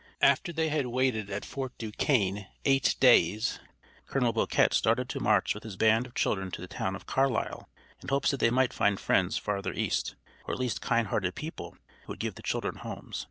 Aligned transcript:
After 0.23 0.51
they 0.51 0.69
had 0.69 0.87
waited 0.87 1.29
at 1.29 1.45
Fort 1.45 1.77
Duquesne 1.77 2.47
eight 2.65 2.95
days, 2.99 3.59
Colonel 4.07 4.33
Boquet 4.33 4.69
started 4.71 5.07
to 5.09 5.19
march 5.19 5.53
with 5.53 5.61
his 5.61 5.75
band 5.77 6.07
of 6.07 6.15
children 6.15 6.49
to 6.53 6.61
the 6.61 6.67
town 6.67 6.95
of 6.95 7.05
Carlisle, 7.05 7.69
in 8.01 8.09
hopes 8.09 8.31
that 8.31 8.39
they 8.39 8.49
might 8.49 8.73
find 8.73 8.99
friends 8.99 9.37
farther 9.37 9.73
east, 9.73 10.15
or 10.45 10.55
at 10.55 10.59
least 10.59 10.81
kind 10.81 11.09
hearted 11.09 11.35
people 11.35 11.77
who 12.05 12.13
would 12.13 12.19
give 12.19 12.33
the 12.33 12.41
children 12.41 12.77
homes. 12.77 13.19